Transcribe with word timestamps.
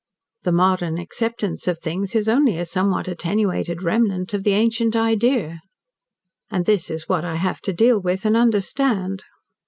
The 0.45 0.51
modern 0.51 0.97
acceptance 0.97 1.67
of 1.67 1.77
things 1.77 2.15
is 2.15 2.27
only 2.27 2.57
a 2.57 2.65
somewhat 2.65 3.07
attenuated 3.07 3.83
remnant 3.83 4.33
of 4.33 4.41
the 4.43 4.53
ancient 4.53 4.95
idea. 4.95 5.61
And 6.49 6.65
this 6.65 6.89
is 6.89 7.07
what 7.07 7.23
I 7.23 7.35
have 7.35 7.61
to 7.61 7.71
deal 7.71 8.01
with 8.01 8.25
and 8.25 8.35
understand. 8.35 9.25